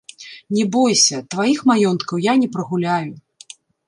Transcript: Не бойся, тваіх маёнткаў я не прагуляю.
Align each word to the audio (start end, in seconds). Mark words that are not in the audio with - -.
Не 0.59 0.61
бойся, 0.75 1.19
тваіх 1.35 1.59
маёнткаў 1.71 2.21
я 2.23 2.33
не 2.45 2.47
прагуляю. 2.57 3.11